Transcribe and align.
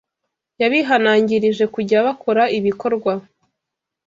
Yabihanangirije 0.61 1.65
kujya 1.75 1.97
bakora 2.07 2.43
ibikorwa 2.57 3.13